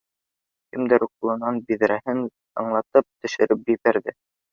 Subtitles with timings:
[0.77, 4.15] Кемдер ҡулынан биҙрәһен зыңлатып төшөрөп ебәрҙе